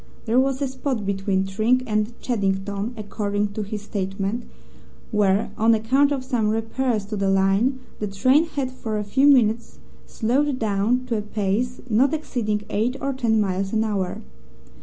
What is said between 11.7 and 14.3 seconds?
not exceeding eight or ten miles an hour.